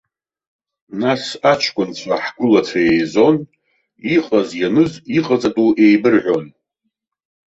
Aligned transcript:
Нас 1.01 1.23
аҷкәынцәа, 1.51 2.15
ҳгәылацәа 2.23 2.79
еизон, 2.91 3.35
иҟаз, 4.15 4.49
ианыз, 4.61 4.91
иҟаҵатәу 5.17 5.69
еибырҳәон. 5.85 6.45